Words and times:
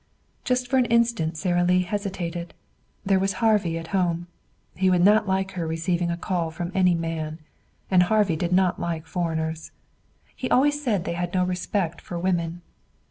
Just 0.43 0.67
for 0.67 0.77
an 0.77 0.85
instant 0.85 1.37
Sara 1.37 1.63
Lee 1.63 1.83
hesitated. 1.83 2.55
There 3.05 3.19
was 3.19 3.33
Harvey 3.33 3.77
at 3.77 3.89
home. 3.93 4.25
He 4.75 4.89
would 4.89 5.05
not 5.05 5.27
like 5.27 5.51
her 5.51 5.67
receiving 5.67 6.09
a 6.09 6.17
call 6.17 6.49
from 6.49 6.71
any 6.73 6.95
man. 6.95 7.37
And 7.91 8.01
Harvey 8.01 8.35
did 8.35 8.51
not 8.51 8.79
like 8.81 9.05
foreigners. 9.05 9.69
He 10.35 10.49
always 10.49 10.81
said 10.83 11.03
they 11.05 11.13
had 11.13 11.35
no 11.35 11.43
respect 11.43 12.01
for 12.01 12.17
women. 12.17 12.63